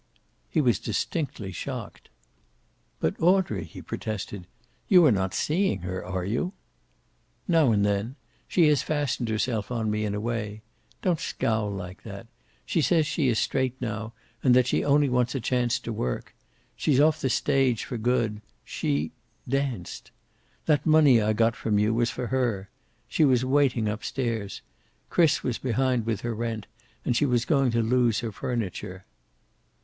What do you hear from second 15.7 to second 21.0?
to work. She's off the stage for good. She danced. That